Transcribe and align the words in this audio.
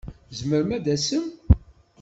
Tzemrem 0.29 0.71
ad 0.77 0.83
tasem? 0.85 1.25